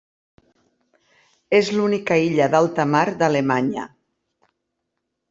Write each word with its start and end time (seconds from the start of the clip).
És 1.57 1.69
l'única 1.75 2.17
illa 2.29 2.47
d'alta 2.55 2.87
mar 2.95 3.05
d'Alemanya. 3.21 3.85